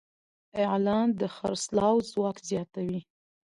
[0.65, 2.99] اعلان د خرڅلاو ځواک زیاتوي.